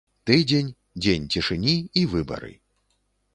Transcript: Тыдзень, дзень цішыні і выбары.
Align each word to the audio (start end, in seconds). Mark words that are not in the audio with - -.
Тыдзень, 0.29 0.71
дзень 1.03 1.27
цішыні 1.35 1.75
і 2.01 2.07
выбары. 2.15 2.51